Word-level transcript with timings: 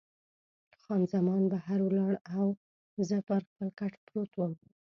خان 0.81 1.01
زمان 1.13 1.43
بهر 1.51 1.79
ولاړه 1.83 2.19
او 2.37 2.47
زه 3.07 3.17
پر 3.27 3.41
خپل 3.49 3.67
کټ 3.79 3.93
پروت 4.05 4.31
وم. 4.35 4.53